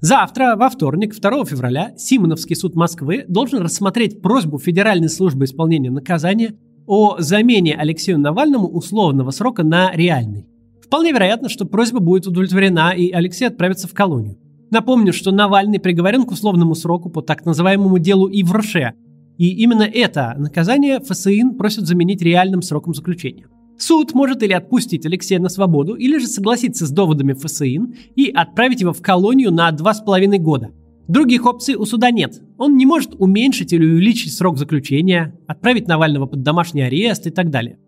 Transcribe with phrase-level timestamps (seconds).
[0.00, 6.54] Завтра, во вторник, 2 февраля, Симоновский суд Москвы должен рассмотреть просьбу Федеральной службы исполнения наказания
[6.86, 10.46] о замене Алексею Навальному условного срока на реальный.
[10.84, 14.38] Вполне вероятно, что просьба будет удовлетворена и Алексей отправится в колонию.
[14.70, 18.94] Напомню, что Навальный приговорен к условному сроку по так называемому делу Ивроше,
[19.36, 23.46] и именно это наказание ФСИН просит заменить реальным сроком заключения.
[23.78, 28.80] Суд может или отпустить Алексея на свободу, или же согласиться с доводами ФСИН и отправить
[28.80, 30.72] его в колонию на два с половиной года.
[31.06, 32.42] Других опций у суда нет.
[32.58, 37.50] Он не может уменьшить или увеличить срок заключения, отправить Навального под домашний арест и так
[37.50, 37.78] далее.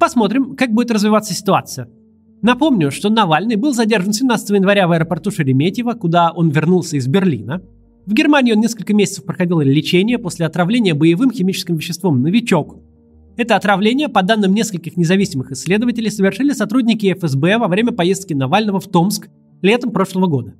[0.00, 1.88] Посмотрим, как будет развиваться ситуация.
[2.42, 7.62] Напомню, что Навальный был задержан 17 января в аэропорту Шереметьево, куда он вернулся из Берлина.
[8.04, 12.76] В Германии он несколько месяцев проходил лечение после отравления боевым химическим веществом «Новичок»,
[13.36, 18.88] это отравление, по данным нескольких независимых исследователей, совершили сотрудники ФСБ во время поездки Навального в
[18.88, 19.28] Томск
[19.60, 20.54] летом прошлого года.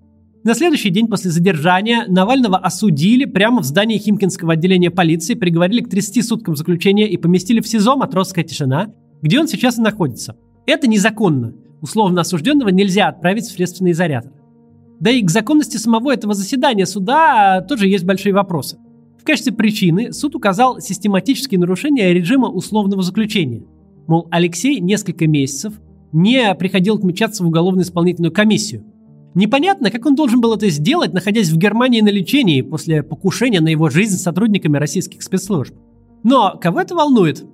[0.45, 5.89] На следующий день после задержания Навального осудили прямо в здании Химкинского отделения полиции, приговорили к
[5.89, 8.93] 30 суткам заключения и поместили в СИЗО «Матросская тишина»,
[9.23, 10.37] где он сейчас и находится.
[10.67, 11.55] Это незаконно.
[11.81, 14.33] Условно осужденного нельзя отправить в следственный изолятор.
[15.01, 18.79] Да и к законности самого этого заседания суда тоже есть большие вопросы
[19.27, 23.63] качестве причины суд указал систематические нарушения режима условного заключения.
[24.07, 25.75] Мол, Алексей несколько месяцев
[26.13, 28.85] не приходил отмечаться в уголовно-исполнительную комиссию.
[29.35, 33.69] Непонятно, как он должен был это сделать, находясь в Германии на лечении после покушения на
[33.69, 35.75] его жизнь сотрудниками российских спецслужб.
[36.23, 37.45] Но кого это волнует?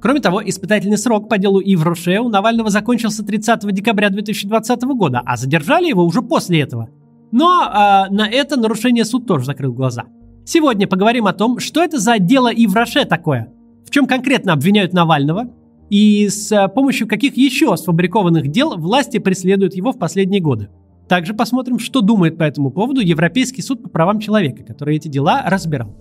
[0.00, 5.20] Кроме того, испытательный срок по делу Ив Роше у Навального закончился 30 декабря 2020 года,
[5.26, 6.88] а задержали его уже после этого.
[7.32, 10.04] Но э, на это нарушение суд тоже закрыл глаза.
[10.48, 13.52] Сегодня поговорим о том, что это за дело Ивраше такое,
[13.84, 15.50] в чем конкретно обвиняют Навального,
[15.90, 20.68] и с э, помощью каких еще сфабрикованных дел власти преследуют его в последние годы.
[21.08, 25.42] Также посмотрим, что думает по этому поводу Европейский суд по правам человека, который эти дела
[25.46, 25.92] разбирал.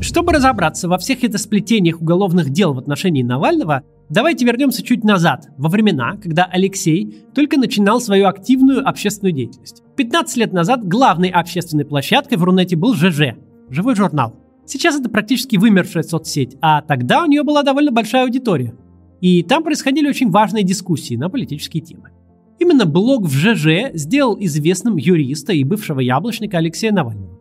[0.00, 5.48] Чтобы разобраться во всех этих сплетениях уголовных дел в отношении Навального, Давайте вернемся чуть назад,
[5.58, 9.82] во времена, когда Алексей только начинал свою активную общественную деятельность.
[9.96, 13.34] 15 лет назад главной общественной площадкой в Рунете был ЖЖ–
[13.70, 14.34] живой журнал.
[14.64, 18.74] Сейчас это практически вымершая соцсеть, а тогда у нее была довольно большая аудитория.
[19.20, 22.10] И там происходили очень важные дискуссии на политические темы.
[22.58, 27.38] Именно блог в ЖЖ сделал известным юриста и бывшего яблочника Алексея Навального.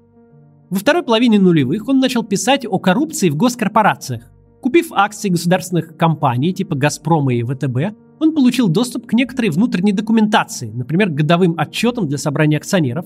[0.69, 4.31] Во второй половине нулевых он начал писать о коррупции в госкорпорациях,
[4.61, 10.71] Купив акции государственных компаний типа «Газпрома» и «ВТБ», он получил доступ к некоторой внутренней документации,
[10.71, 13.05] например, годовым отчетам для собрания акционеров,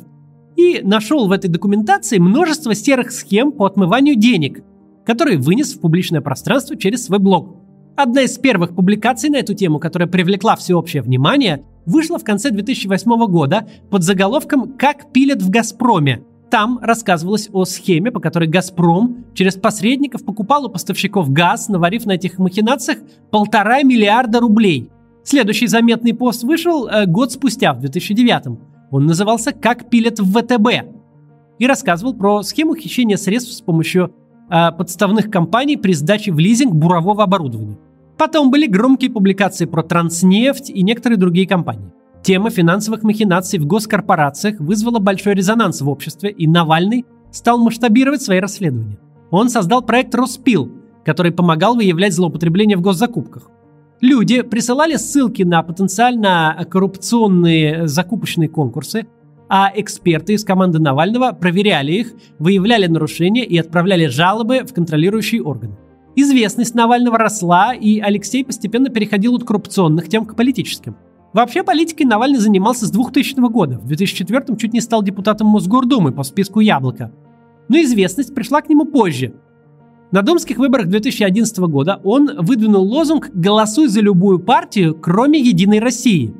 [0.55, 4.63] и нашел в этой документации множество серых схем по отмыванию денег,
[5.05, 7.57] которые вынес в публичное пространство через свой блог.
[7.97, 13.27] Одна из первых публикаций на эту тему, которая привлекла всеобщее внимание, вышла в конце 2008
[13.27, 19.55] года под заголовком «Как пилят в Газпроме», там рассказывалось о схеме, по которой «Газпром» через
[19.55, 22.99] посредников покупал у поставщиков газ, наварив на этих махинациях
[23.31, 24.91] полтора миллиарда рублей.
[25.23, 28.59] Следующий заметный пост вышел э, год спустя, в 2009
[28.91, 30.67] Он назывался «Как пилят в ВТБ»
[31.57, 34.13] и рассказывал про схему хищения средств с помощью
[34.49, 37.77] э, подставных компаний при сдаче в лизинг бурового оборудования.
[38.17, 41.91] Потом были громкие публикации про Транснефть и некоторые другие компании.
[42.23, 48.39] Тема финансовых махинаций в госкорпорациях вызвала большой резонанс в обществе, и Навальный стал масштабировать свои
[48.39, 48.99] расследования.
[49.31, 50.71] Он создал проект «Роспил»,
[51.03, 53.49] который помогал выявлять злоупотребление в госзакупках.
[54.01, 59.07] Люди присылали ссылки на потенциально коррупционные закупочные конкурсы,
[59.49, 65.75] а эксперты из команды Навального проверяли их, выявляли нарушения и отправляли жалобы в контролирующие органы.
[66.15, 70.95] Известность Навального росла, и Алексей постепенно переходил от коррупционных тем к политическим–
[71.33, 73.77] Вообще политикой Навальный занимался с 2000 года.
[73.77, 77.11] В 2004 чуть не стал депутатом Мосгордумы по списку «Яблоко».
[77.69, 79.33] Но известность пришла к нему позже.
[80.11, 86.33] На домских выборах 2011 года он выдвинул лозунг «Голосуй за любую партию, кроме Единой России».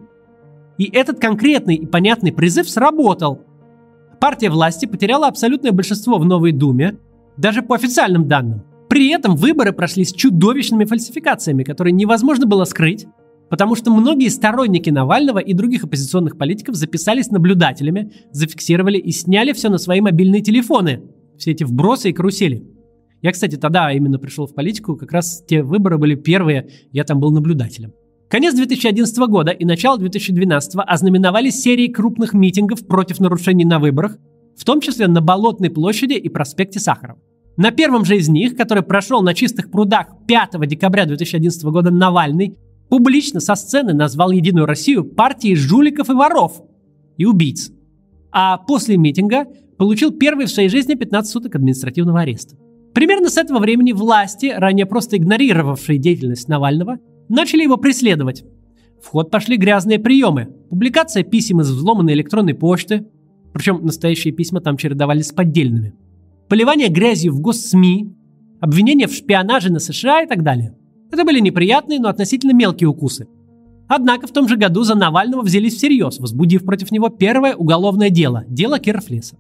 [0.78, 3.42] И этот конкретный и понятный призыв сработал.
[4.20, 6.98] Партия власти потеряла абсолютное большинство в Новой Думе,
[7.38, 8.64] даже по официальным данным.
[8.90, 13.08] При этом выборы прошли с чудовищными фальсификациями, которые невозможно было скрыть,
[13.52, 19.68] Потому что многие сторонники Навального и других оппозиционных политиков записались наблюдателями, зафиксировали и сняли все
[19.68, 21.02] на свои мобильные телефоны.
[21.38, 22.64] Все эти вбросы и карусели.
[23.22, 27.20] Я, кстати, тогда именно пришел в политику, как раз те выборы были первые, я там
[27.20, 27.92] был наблюдателем.
[28.30, 34.18] Конец 2011 года и начало 2012 ознаменовались серией крупных митингов против нарушений на выборах,
[34.56, 37.20] в том числе на Болотной площади и проспекте Сахарова.
[37.58, 42.58] На первом же из них, который прошел на чистых прудах 5 декабря 2011 года, Навальный
[42.92, 46.62] публично со сцены назвал Единую Россию партией жуликов и воров
[47.16, 47.72] и убийц.
[48.34, 49.46] А после митинга
[49.78, 52.58] получил первый в своей жизни 15 суток административного ареста.
[52.94, 56.98] Примерно с этого времени власти, ранее просто игнорировавшие деятельность Навального,
[57.30, 58.44] начали его преследовать.
[59.02, 60.50] В ход пошли грязные приемы.
[60.70, 63.08] Публикация писем из взломанной электронной почты,
[63.54, 65.94] причем настоящие письма там чередовались с поддельными.
[66.50, 68.14] Поливание грязью в госсми,
[68.60, 70.76] обвинения в шпионаже на США и так далее.
[71.12, 73.28] Это были неприятные, но относительно мелкие укусы.
[73.88, 78.46] Однако в том же году за Навального взялись всерьез, возбудив против него первое уголовное дело–
[78.48, 79.36] дело Кировлеса.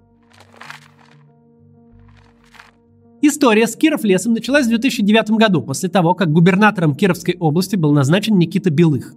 [3.21, 8.37] История с Кировлесом началась в 2009 году, после того, как губернатором Кировской области был назначен
[8.37, 9.13] Никита Белых.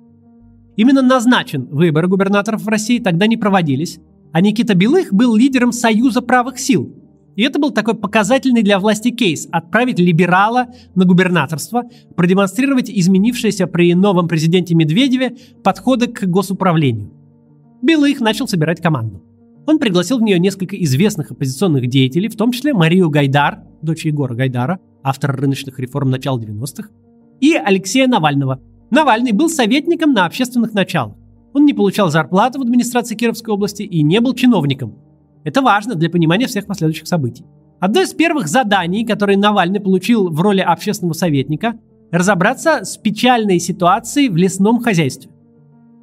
[0.76, 3.98] Именно назначен выборы губернаторов в России тогда не проводились,
[4.32, 6.94] а Никита Белых был лидером Союза правых сил,
[7.36, 11.82] и это был такой показательный для власти кейс– отправить либерала на губернаторство,
[12.16, 17.10] продемонстрировать изменившиеся при новом президенте Медведеве подходы к госуправлению.
[17.82, 19.22] Белых начал собирать команду.
[19.66, 24.34] Он пригласил в нее несколько известных оппозиционных деятелей, в том числе Марию Гайдар, дочь Егора
[24.34, 26.90] Гайдара, автора рыночных реформ начала 90-х,
[27.40, 28.60] и Алексея Навального.
[28.90, 31.16] Навальный был советником на общественных началах.
[31.52, 34.98] Он не получал зарплаты в администрации Кировской области и не был чиновником.
[35.44, 37.44] Это важно для понимания всех последующих событий.
[37.78, 41.74] Одно из первых заданий, которые Навальный получил в роли общественного советника,
[42.10, 45.30] разобраться с печальной ситуацией в лесном хозяйстве.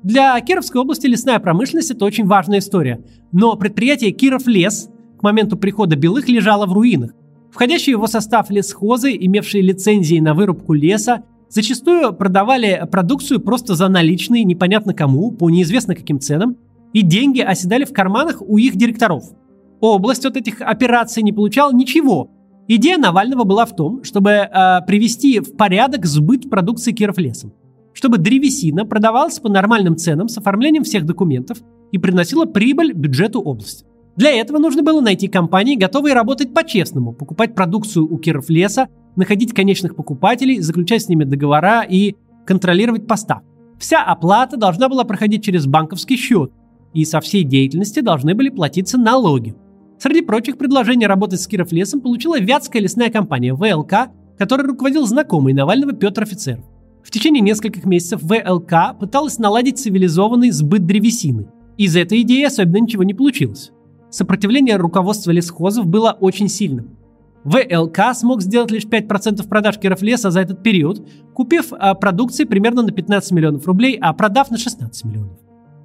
[0.03, 3.03] Для Кировской области лесная промышленность– это очень важная история.
[3.31, 4.89] Но предприятие Киров лес
[5.19, 7.11] к моменту прихода Белых лежало в руинах.
[7.51, 13.87] Входящие в его состав лесхозы, имевшие лицензии на вырубку леса, зачастую продавали продукцию просто за
[13.89, 16.57] наличные, непонятно кому, по неизвестно каким ценам,
[16.93, 19.23] и деньги оседали в карманах у их директоров.
[19.79, 22.29] Область от этих операций не получала ничего.
[22.67, 27.53] Идея Навального была в том, чтобы э, привести в порядок сбыт продукции Киров лесом.
[27.93, 31.57] Чтобы древесина продавалась по нормальным ценам с оформлением всех документов
[31.91, 33.85] и приносила прибыль бюджету области.
[34.15, 39.53] Для этого нужно было найти компании, готовые работать по-честному, покупать продукцию у Киров леса, находить
[39.53, 42.15] конечных покупателей, заключать с ними договора и
[42.45, 43.47] контролировать поставки.
[43.79, 46.51] Вся оплата должна была проходить через банковский счет,
[46.93, 49.55] и со всей деятельности должны были платиться налоги.
[49.99, 55.53] Среди прочих предложений работать с Киров лесом получила Вятская лесная компания ВЛК, которой руководил знакомый
[55.53, 56.65] Навального Петр Офицеров.
[57.03, 61.47] В течение нескольких месяцев ВЛК пыталась наладить цивилизованный сбыт древесины.
[61.77, 63.71] Из этой идеи особенно ничего не получилось.
[64.09, 66.97] Сопротивление руководства лесхозов было очень сильным.
[67.43, 72.83] ВЛК смог сделать лишь 5% продаж Киров леса за этот период, купив а, продукции примерно
[72.83, 75.39] на 15 миллионов рублей, а продав на 16 миллионов.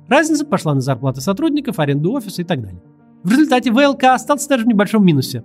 [0.08, 2.82] Разница пошла на зарплаты сотрудников, аренду офиса и так далее.
[3.22, 5.44] В результате ВЛК остался даже в небольшом минусе.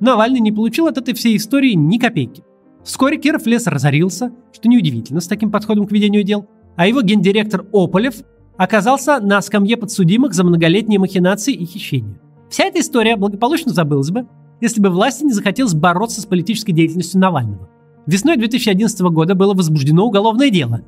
[0.00, 2.42] Навальный не получил от этой всей истории ни копейки.
[2.84, 7.64] Вскоре Киров лес разорился, что неудивительно с таким подходом к ведению дел, а его гендиректор
[7.72, 8.16] Ополев
[8.56, 12.20] оказался на скамье подсудимых за многолетние махинации и хищения.
[12.50, 14.26] Вся эта история благополучно забылась бы,
[14.60, 17.68] если бы власти не захотелось бороться с политической деятельностью Навального.
[18.06, 20.82] Весной 2011 года было возбуждено уголовное дело,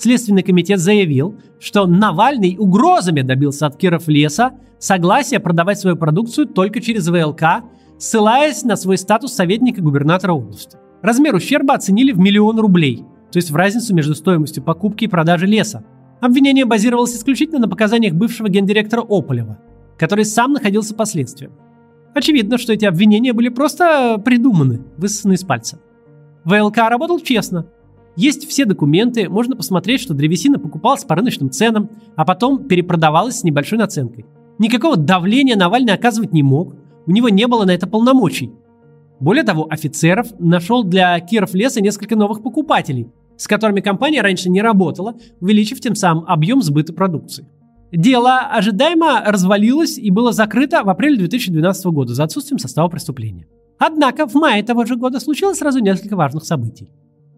[0.00, 6.80] Следственный комитет заявил, что Навальный угрозами добился от Киров леса согласия продавать свою продукцию только
[6.80, 7.64] через ВЛК,
[7.98, 10.78] ссылаясь на свой статус советника губернатора области.
[11.02, 15.46] Размер ущерба оценили в миллион рублей, то есть в разницу между стоимостью покупки и продажи
[15.46, 15.84] леса.
[16.22, 19.58] Обвинение базировалось исключительно на показаниях бывшего гендиректора Ополева,
[19.98, 21.52] который сам находился под следствием.
[22.14, 25.78] Очевидно, что эти обвинения были просто придуманы, высосаны из пальца.
[26.44, 27.66] ВЛК работал честно–
[28.16, 33.44] есть все документы, можно посмотреть, что древесина покупалась по рыночным ценам, а потом перепродавалась с
[33.44, 34.26] небольшой наценкой.
[34.58, 36.74] Никакого давления Навальный оказывать не мог,
[37.06, 38.52] у него не было на это полномочий.
[39.20, 44.60] Более того, офицеров нашел для Киров леса несколько новых покупателей, с которыми компания раньше не
[44.60, 47.46] работала, увеличив тем самым объем сбыта продукции.
[47.92, 53.46] Дело ожидаемо развалилось и было закрыто в апреле 2012 года за отсутствием состава преступления.
[53.78, 56.90] Однако в мае того же года случилось сразу несколько важных событий.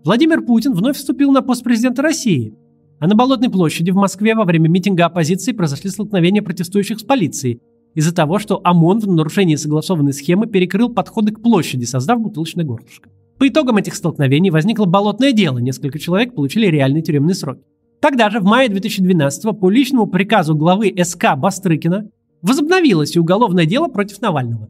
[0.05, 2.55] Владимир Путин вновь вступил на пост президента России.
[2.99, 7.61] А на Болотной площади в Москве во время митинга оппозиции произошли столкновения протестующих с полицией
[7.95, 13.11] из-за того, что ОМОН в нарушении согласованной схемы перекрыл подходы к площади, создав бутылочное горлышко.
[13.39, 17.59] По итогам этих столкновений возникло болотное дело, несколько человек получили реальный тюремный срок.
[18.01, 22.09] Тогда же, в мае 2012 по личному приказу главы СК Бастрыкина
[22.41, 24.69] возобновилось и уголовное дело против Навального.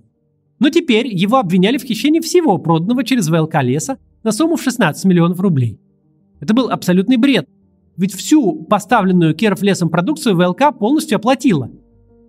[0.63, 5.05] Но теперь его обвиняли в хищении всего проданного через ВЛК леса на сумму в 16
[5.07, 5.81] миллионов рублей.
[6.39, 7.49] Это был абсолютный бред,
[7.97, 11.69] ведь всю поставленную Керов лесом продукцию ВЛК полностью оплатила.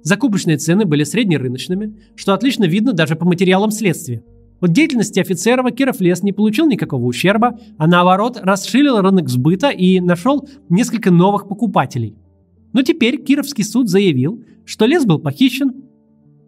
[0.01, 4.23] Закупочные цены были среднерыночными, что отлично видно даже по материалам следствия.
[4.61, 9.99] От деятельности Офицерова Киров Лес не получил никакого ущерба, а наоборот расширил рынок сбыта и
[9.99, 12.15] нашел несколько новых покупателей.
[12.73, 15.83] Но теперь Кировский суд заявил, что лес был похищен.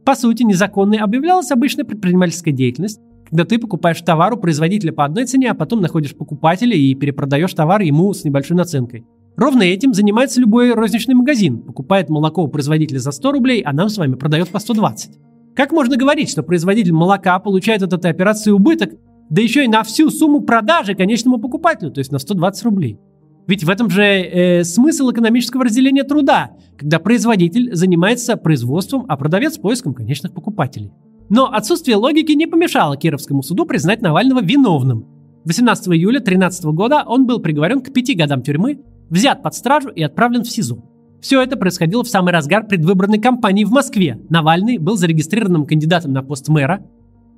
[0.06, 5.26] По сути, незаконной объявлялась обычная предпринимательская деятельность, когда ты покупаешь товар у производителя по одной
[5.26, 9.04] цене, а потом находишь покупателя и перепродаешь товар ему с небольшой наценкой.
[9.36, 11.58] Ровно этим занимается любой розничный магазин.
[11.58, 15.18] Покупает молоко у производителя за 100 рублей, а нам с вами продает по 120.
[15.56, 18.92] Как можно говорить, что производитель молока получает от этой операции убыток,
[19.30, 23.00] да еще и на всю сумму продажи конечному покупателю, то есть на 120 рублей?
[23.48, 29.58] Ведь в этом же э, смысл экономического разделения труда, когда производитель занимается производством, а продавец
[29.58, 30.92] поиском конечных покупателей.
[31.30, 35.08] Но отсутствие логики не помешало Кировскому суду признать Навального виновным.
[35.46, 40.02] 18 июля 2013 года он был приговорен к пяти годам тюрьмы, взят под стражу и
[40.02, 40.84] отправлен в СИЗО.
[41.22, 44.20] Все это происходило в самый разгар предвыборной кампании в Москве.
[44.30, 46.86] Навальный был зарегистрированным кандидатом на пост мэра,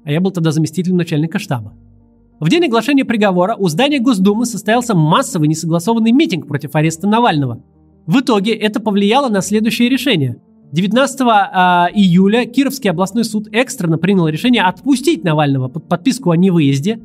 [0.04, 1.74] а я был тогда заместителем начальника штаба.
[2.40, 7.64] В день оглашения приговора у здания Госдумы состоялся массовый несогласованный митинг против ареста Навального.
[8.06, 10.38] В итоге это повлияло на следующее решение.
[10.72, 17.00] 19 а, июля Кировский областной суд экстренно принял решение отпустить Навального под подписку о невыезде,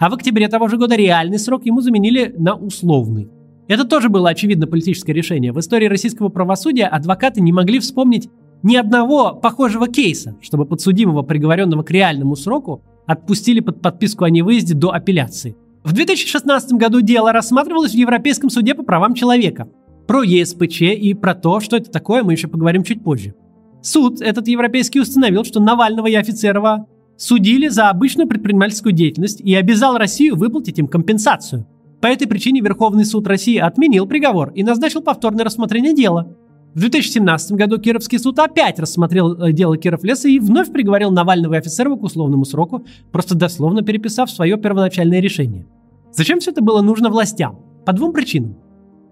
[0.00, 3.28] а в октябре того же года реальный срок ему заменили на условный.
[3.68, 5.52] Это тоже было очевидно политическое решение.
[5.52, 8.28] В истории российского правосудия адвокаты не могли вспомнить
[8.64, 14.74] ни одного похожего кейса, чтобы подсудимого, приговоренного к реальному сроку, отпустили под подписку о невыезде
[14.74, 15.56] до апелляции.
[15.84, 19.68] В 2016 году дело рассматривалось в Европейском суде по правам человека.
[20.06, 23.34] Про ЕСПЧ и про то, что это такое, мы еще поговорим чуть позже.
[23.82, 29.98] Суд этот европейский установил, что Навального и Офицерова судили за обычную предпринимательскую деятельность и обязал
[29.98, 31.66] Россию выплатить им компенсацию.
[32.00, 36.36] По этой причине Верховный суд России отменил приговор и назначил повторное рассмотрение дела.
[36.74, 41.54] В 2017 году Кировский суд опять рассмотрел э, дело Киров Леса и вновь приговорил Навального
[41.54, 45.66] и Офицерова к условному сроку, просто дословно переписав свое первоначальное решение.
[46.12, 47.58] Зачем все это было нужно властям?
[47.84, 48.56] По двум причинам.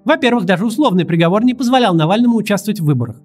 [0.07, 3.21] Во-первых, даже условный приговор не позволял Навальному участвовать в выборах.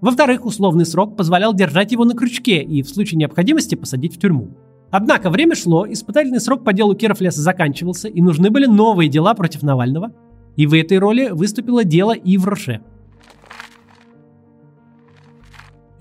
[0.00, 4.50] Во-вторых, условный срок позволял держать его на крючке и в случае необходимости посадить в тюрьму.
[4.92, 9.34] Однако время шло, испытательный срок по делу Киров Леса заканчивался, и нужны были новые дела
[9.34, 10.12] против Навального.
[10.54, 12.80] И в этой роли выступило дело Ивроше.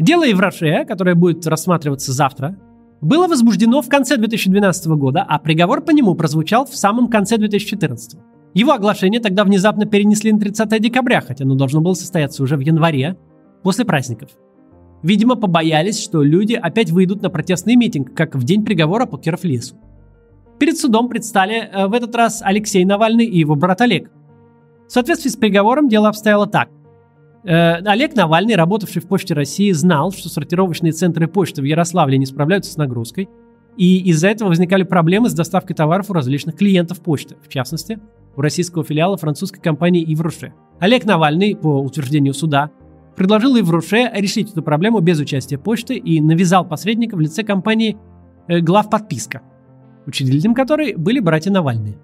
[0.04, 2.58] Дело Ивроше, которое будет рассматриваться завтра,
[3.00, 8.20] было возбуждено в конце 2012 года, а приговор по нему прозвучал в самом конце 2014.
[8.54, 12.60] Его оглашение тогда внезапно перенесли на 30 декабря, хотя оно должно было состояться уже в
[12.60, 13.16] январе,
[13.64, 14.32] после праздников.
[15.04, 19.78] Видимо, побоялись, что люди опять выйдут на протестный митинг, как в день приговора по Кировлесу.
[20.60, 24.12] Перед судом предстали э, в этот раз Алексей Навальный и его брат Олег.
[24.86, 26.68] В соответствии с приговором дело обстояло так.
[27.44, 32.26] Э, Олег Навальный, работавший в Почте России, знал, что сортировочные центры почты в Ярославле не
[32.26, 33.30] справляются с нагрузкой,
[33.76, 38.00] и из-за этого возникали проблемы с доставкой товаров у различных клиентов почты, в частности,
[38.36, 40.54] у российского филиала французской компании Ивруше.
[40.80, 42.72] Олег Навальный, по утверждению суда,
[43.16, 47.98] предложил Евруше решить эту проблему без участия почты и навязал посредника в лице компании
[48.48, 49.42] э, «Главподписка»,
[50.06, 51.98] учредителем которой были братья Навальные.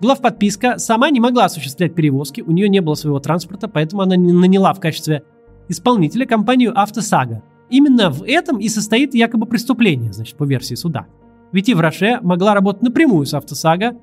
[0.00, 4.72] Главподписка сама не могла осуществлять перевозки, у нее не было своего транспорта, поэтому она наняла
[4.72, 5.24] в качестве
[5.68, 7.42] исполнителя компанию «Автосага».
[7.68, 11.06] Именно в этом и состоит якобы преступление, значит, по версии суда.
[11.52, 13.96] Ведь Евроше могла работать напрямую с «Автосага»,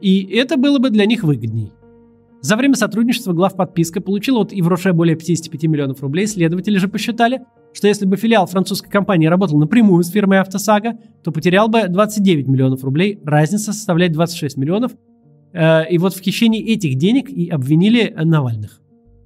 [0.00, 1.72] и это было бы для них выгодней.
[2.40, 6.26] За время сотрудничества главподписка получила от Ивроше более 55 миллионов рублей.
[6.26, 7.40] Следователи же посчитали,
[7.72, 12.46] что если бы филиал французской компании работал напрямую с фирмой «Автосага», то потерял бы 29
[12.46, 13.18] миллионов рублей.
[13.24, 14.92] Разница составляет 26 миллионов.
[15.52, 18.80] Э, и вот в хищении этих денег и обвинили Навальных.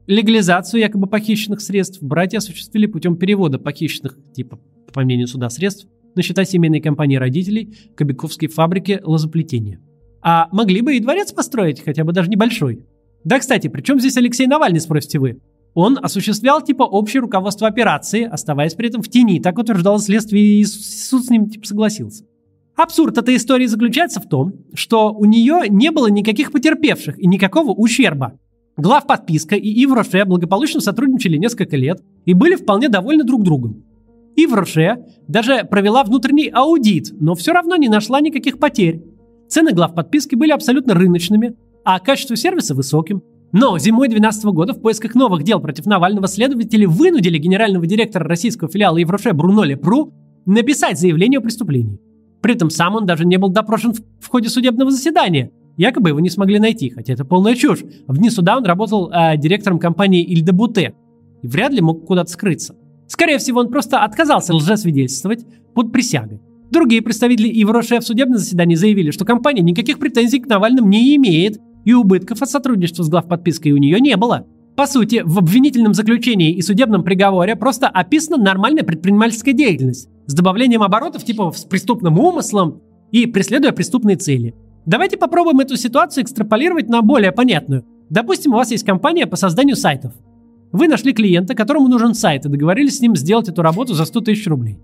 [0.07, 4.59] Легализацию якобы похищенных средств братья осуществили путем перевода похищенных, типа,
[4.93, 9.81] по мнению суда, средств на счета семейной компании родителей Кобяковской фабрики лозоплетения.
[10.21, 12.85] А могли бы и дворец построить, хотя бы даже небольшой.
[13.25, 15.41] Да, кстати, при чем здесь Алексей Навальный, спросите вы?
[15.75, 20.65] Он осуществлял типа общее руководство операции, оставаясь при этом в тени, так утверждало следствие, и
[20.65, 22.25] суд с ним типа согласился.
[22.77, 27.73] Абсурд этой истории заключается в том, что у нее не было никаких потерпевших и никакого
[27.73, 28.39] ущерба.
[28.77, 33.85] Глав подписка и Ив Роше благополучно сотрудничали несколько лет и были вполне довольны друг другом.
[34.37, 39.03] Ив Роше даже провела внутренний аудит, но все равно не нашла никаких потерь.
[39.49, 43.23] Цены глав подписки были абсолютно рыночными, а качество сервиса высоким.
[43.53, 48.71] Но зимой 2012 года в поисках новых дел против Навального следователи вынудили генерального директора российского
[48.71, 50.15] филиала Евроше Бруно Лепру
[50.47, 51.99] написать заявление о преступлении.
[52.43, 55.53] При этом сам он даже не был допрошен в ходе судебного заседания.
[55.77, 57.83] Якобы его не смогли найти, хотя это полная чушь.
[58.07, 60.95] В дни суда он работал э, директором компании Ильда Буте
[61.43, 62.75] и вряд ли мог куда-то скрыться.
[63.07, 66.41] Скорее всего, он просто отказался лжесвидетельствовать под присягой.
[66.71, 71.59] Другие представители Ивроше в судебном заседании заявили, что компания никаких претензий к Навальным не имеет,
[71.85, 74.47] и убытков от сотрудничества с главподпиской у нее не было.
[74.77, 80.83] По сути, в обвинительном заключении и судебном приговоре просто описана нормальная предпринимательская деятельность с добавлением
[80.83, 84.55] оборотов типа с преступным умыслом и преследуя преступные цели.
[84.87, 87.85] Давайте попробуем эту ситуацию экстраполировать на более понятную.
[88.09, 90.15] Допустим, у вас есть компания по созданию сайтов.
[90.73, 94.21] Вы нашли клиента, которому нужен сайт, и договорились с ним сделать эту работу за 100
[94.23, 94.79] тысяч рублей.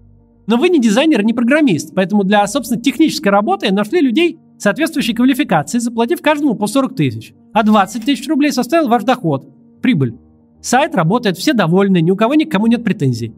[0.46, 5.78] Но вы не дизайнер, не программист, поэтому для, собственно, технической работы нашли людей соответствующей квалификации,
[5.78, 7.32] заплатив каждому по 40 тысяч.
[7.54, 9.48] А 20 тысяч рублей составил ваш доход,
[9.80, 10.14] прибыль.
[10.60, 13.34] Сайт работает, все довольны, ни у кого никому нет претензий.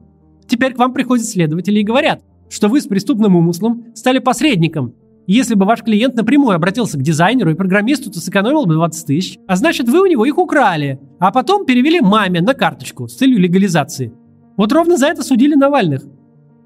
[0.47, 4.95] Теперь к вам приходят следователи и говорят, что вы с преступным умыслом стали посредником.
[5.27, 9.39] Если бы ваш клиент напрямую обратился к дизайнеру и программисту, то сэкономил бы 20 тысяч,
[9.47, 13.39] а значит вы у него их украли, а потом перевели маме на карточку с целью
[13.39, 14.13] легализации.
[14.57, 16.03] Вот ровно за это судили Навальных–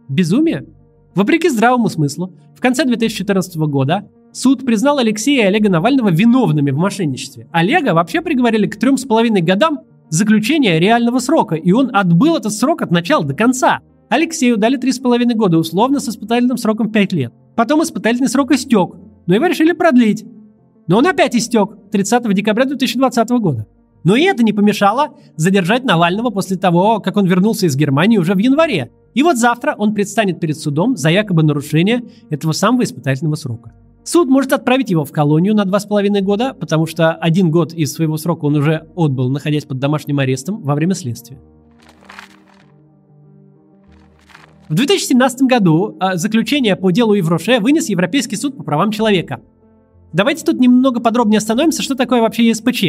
[0.09, 0.66] Безумие?
[1.14, 6.76] Вопреки здравому смыслу, в конце 2014 года суд признал Алексея и Олега Навального виновными в
[6.76, 7.49] мошенничестве.
[7.53, 12.53] Олега вообще приговорили к трем с половиной годам заключения реального срока, и он отбыл этот
[12.53, 13.81] срок от начала до конца.
[14.11, 17.33] Алексею дали три с половиной года условно с испытательным сроком 5 лет.
[17.57, 18.91] Потом испытательный срок истек,
[19.26, 20.25] но его решили продлить.
[20.87, 23.67] Но он опять истек 30 декабря 2020 года.
[24.03, 28.35] Но и это не помешало задержать Навального после того, как он вернулся из Германии уже
[28.35, 33.37] в январе, и вот завтра он предстанет перед судом за якобы нарушение этого самого испытательного
[33.37, 33.73] срока.
[34.05, 37.73] Суд может отправить его в колонию на два с половиной года, потому что один год
[37.73, 41.41] из своего срока он уже отбыл, находясь под домашним арестом во время следствия.
[44.69, 49.41] В 2017 году а, заключение по делу Евроше вынес Европейский суд по правам человека.
[50.13, 52.85] Давайте тут немного подробнее остановимся, что такое вообще ЕСПЧ.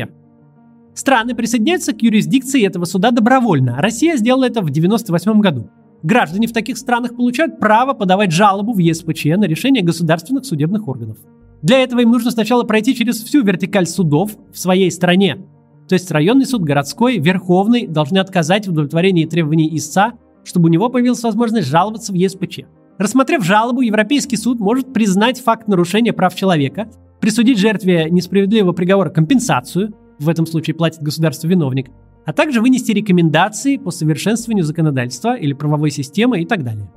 [0.93, 3.77] Страны присоединяются к юрисдикции этого суда добровольно.
[3.79, 5.69] Россия сделала это в 1998 году.
[6.05, 11.17] Граждане в таких странах получают право подавать жалобу в ЕСПЧ на решение государственных судебных органов.
[11.63, 15.47] Для этого им нужно сначала пройти через всю вертикаль судов в своей стране.
[15.87, 20.89] То есть районный суд, городской, верховный должны отказать в удовлетворении требований истца, чтобы у него
[20.89, 22.59] появилась возможность жаловаться в ЕСПЧ.
[22.99, 26.87] Рассмотрев жалобу, Европейский суд может признать факт нарушения прав человека,
[27.19, 31.87] присудить жертве несправедливого приговора компенсацию, в этом случае платит государство-виновник,
[32.25, 36.91] а также вынести рекомендации по совершенствованию законодательства или правовой системы и так далее.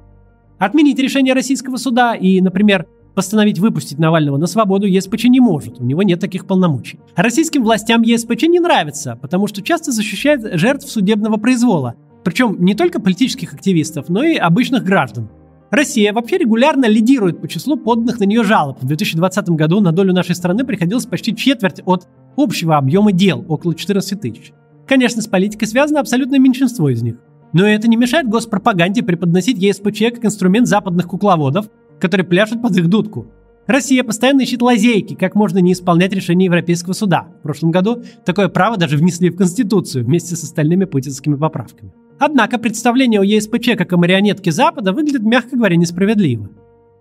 [0.58, 5.84] Отменить решение российского суда и, например, постановить выпустить Навального на свободу ЕСПЧ не может, у
[5.84, 7.00] него нет таких полномочий.
[7.16, 13.00] российским властям ЕСПЧ не нравится, потому что часто защищает жертв судебного произвола, причем не только
[13.00, 15.28] политических активистов, но и обычных граждан.
[15.70, 18.78] Россия вообще регулярно лидирует по числу поданных на нее жалоб.
[18.80, 23.74] В 2020 году на долю нашей страны приходилось почти четверть от общего объема дел, около
[23.74, 24.52] 14 тысяч.
[24.88, 27.16] Конечно, с политикой связано абсолютное меньшинство из них.
[27.52, 31.68] Но это не мешает госпропаганде преподносить ЕСПЧ как инструмент западных кукловодов,
[32.00, 33.26] которые пляшут под их дудку.
[33.66, 37.28] Россия постоянно ищет лазейки, как можно не исполнять решения Европейского суда.
[37.40, 41.92] В прошлом году такое право даже внесли в Конституцию вместе с остальными путинскими поправками.
[42.18, 46.48] Однако представление о ЕСПЧ как о марионетке Запада выглядит, мягко говоря, несправедливо.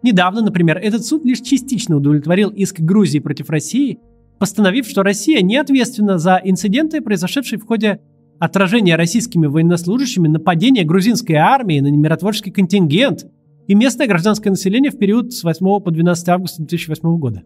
[0.04, 4.00] Недавно, например, этот суд лишь частично удовлетворил иск Грузии против России
[4.40, 8.00] постановив, что Россия не ответственна за инциденты, произошедшие в ходе
[8.40, 13.26] отражения российскими военнослужащими нападения грузинской армии на миротворческий контингент
[13.68, 17.44] и местное гражданское население в период с 8 по 12 августа 2008 года.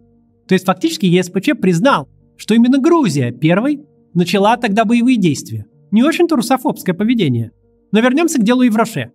[0.48, 3.82] То есть фактически ЕСПЧ признал, что именно Грузия первой
[4.14, 5.66] начала тогда боевые действия.
[5.92, 7.52] Не очень-то русофобское поведение.
[7.92, 9.12] Но вернемся к делу Евроше.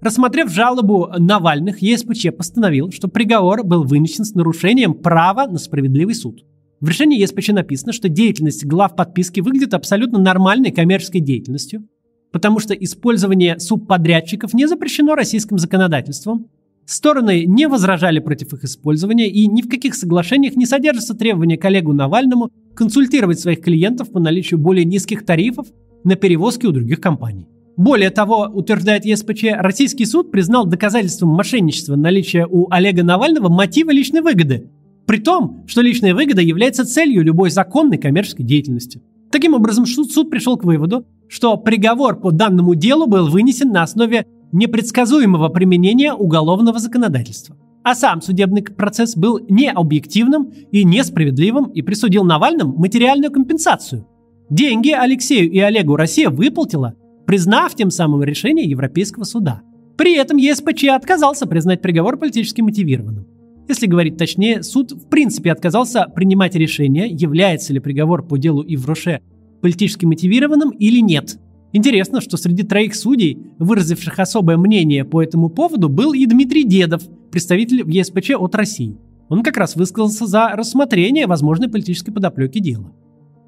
[0.00, 6.44] Рассмотрев жалобу Навальных, ЕСПЧ постановил, что приговор был вынесен с нарушением права на справедливый суд.
[6.80, 11.88] В решении ЕСПЧ написано, что деятельность глав подписки выглядит абсолютно нормальной коммерческой деятельностью,
[12.30, 16.46] потому что использование субподрядчиков не запрещено российским законодательством,
[16.86, 21.92] стороны не возражали против их использования и ни в каких соглашениях не содержится требование коллегу
[21.92, 25.66] Навальному консультировать своих клиентов по наличию более низких тарифов
[26.04, 27.48] на перевозки у других компаний.
[27.76, 34.20] Более того, утверждает ЕСПЧ, российский суд признал доказательством мошенничества наличия у Олега Навального мотива личной
[34.20, 34.70] выгоды–
[35.08, 39.02] при том, что личная выгода является целью любой законной коммерческой деятельности.
[39.32, 43.82] Таким образом, суд, суд пришел к выводу, что приговор по данному делу был вынесен на
[43.82, 47.56] основе непредсказуемого применения уголовного законодательства.
[47.82, 54.06] А сам судебный процесс был необъективным и несправедливым и присудил Навальным материальную компенсацию.
[54.50, 56.94] Деньги Алексею и Олегу Россия выплатила,
[57.26, 59.62] признав тем самым решение Европейского суда.
[59.96, 63.37] При этом ЕСПЧ отказался признать приговор политически мотивированным.
[63.68, 69.20] Если говорить точнее, суд в принципе отказался принимать решение, является ли приговор по делу Ивроше
[69.60, 71.38] политически мотивированным или нет.
[71.74, 77.02] Интересно, что среди троих судей, выразивших особое мнение по этому поводу, был и Дмитрий Дедов,
[77.30, 78.96] представитель в ЕСПЧ от России.
[79.28, 82.94] Он как раз высказался за рассмотрение возможной политической подоплеки дела.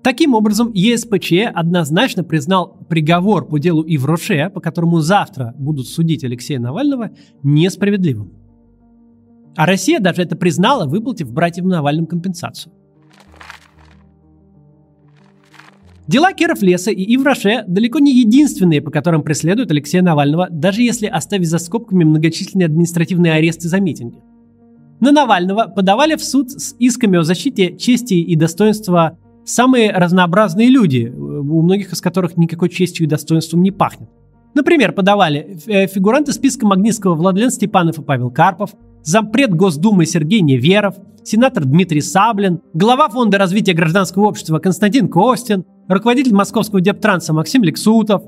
[0.02, 6.58] Таким образом, ЕСПЧ однозначно признал приговор по делу Ивроше, по которому завтра будут судить Алексея
[6.58, 7.10] Навального,
[7.42, 8.39] несправедливым.
[9.56, 12.72] А Россия даже это признала, выплатив братьям Навальным компенсацию.
[16.06, 21.06] Дела Киров Леса и Ивроше далеко не единственные, по которым преследуют Алексея Навального, даже если
[21.06, 24.18] оставить за скобками многочисленные административные аресты за митинги.
[24.98, 31.12] На Навального подавали в суд с исками о защите чести и достоинства самые разнообразные люди,
[31.16, 34.08] у многих из которых никакой честью и достоинством не пахнет.
[34.54, 38.70] Например, подавали э, фигуранты списка Магнитского Владлен Степанов и Павел Карпов,
[39.02, 46.34] зампред Госдумы Сергей Неверов, сенатор Дмитрий Саблин, глава Фонда развития гражданского общества Константин Костин, руководитель
[46.34, 48.22] московского дептранса Максим Лексутов.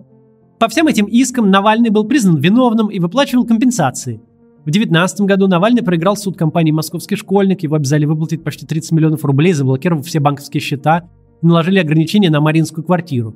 [0.59, 4.21] По всем этим искам Навальный был признан виновным и выплачивал компенсации.
[4.61, 9.25] В 2019 году Навальный проиграл суд компании «Московский школьник», его обязали выплатить почти 30 миллионов
[9.25, 11.09] рублей, заблокировав все банковские счета
[11.43, 13.35] и наложили ограничения на Маринскую квартиру.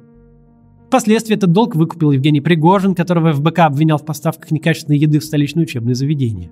[0.86, 5.64] Впоследствии этот долг выкупил Евгений Пригожин, которого ФБК обвинял в поставках некачественной еды в столичное
[5.64, 6.50] учебное заведение.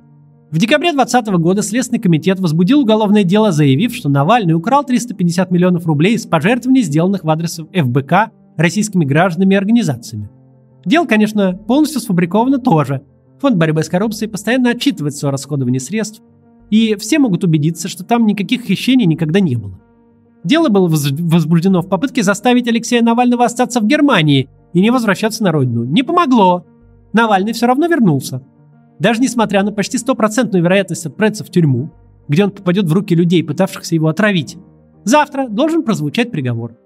[0.51, 5.87] В декабре 2020 года Следственный комитет возбудил уголовное дело, заявив, что Навальный украл 350 миллионов
[5.87, 10.31] рублей из пожертвований, сделанных в адрес ФБК российскими гражданами и организациями.
[10.85, 13.03] Дело, конечно, полностью сфабриковано тоже–
[13.45, 16.23] Фонд борьбы с коррупцией постоянно отчитывается о расходовании средств,
[16.71, 19.79] и все могут убедиться, что там никаких хищений никогда не было.
[20.45, 25.53] Дело было возбуждено в попытке заставить Алексея Навального остаться в Германии и не возвращаться на
[25.53, 25.85] родину.
[25.85, 26.67] Не помогло.
[27.15, 28.43] Навальный все равно вернулся.
[28.99, 31.91] Даже несмотря на почти стопроцентную вероятность отправиться в тюрьму,
[32.29, 34.57] где он попадет в руки людей, пытавшихся его отравить,
[35.05, 36.77] завтра должен прозвучать приговор.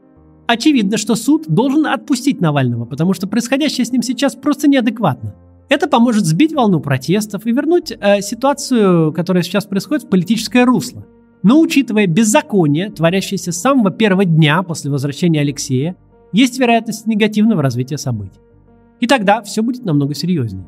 [0.47, 5.35] Очевидно, что суд должен отпустить Навального, потому что происходящее с ним сейчас просто неадекватно.
[5.68, 11.05] Это поможет сбить волну протестов и вернуть э, ситуацию, которая сейчас происходит, в политическое русло.
[11.42, 15.96] Но учитывая беззаконие, творящееся с самого первого дня после возвращения Алексея,
[16.33, 18.40] есть вероятность негативного развития событий.
[19.01, 20.66] И тогда все будет намного серьезнее.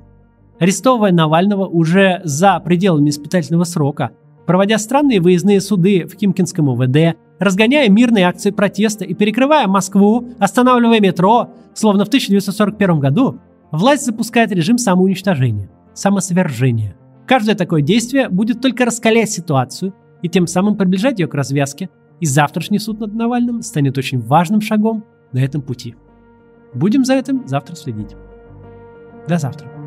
[0.58, 4.10] Арестовывая Навального уже за пределами испытательного срока,
[4.46, 11.00] проводя странные выездные суды в Химкинском УВД, разгоняя мирные акции протеста и перекрывая Москву, останавливая
[11.00, 13.40] метро, словно в 1941 году,
[13.72, 16.96] Власть запускает режим самоуничтожения, самосвержения.
[17.26, 21.88] Каждое такое действие будет только раскалять ситуацию и тем самым приближать ее к развязке,
[22.20, 25.94] и завтрашний суд над Навальным станет очень важным шагом на этом пути.
[26.74, 28.14] Будем за этим завтра следить.
[29.26, 29.79] До завтра.